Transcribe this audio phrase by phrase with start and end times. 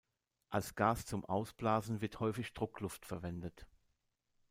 [0.49, 3.67] Als Gas zum Ausblasen wird häufig Druckluft verwendet.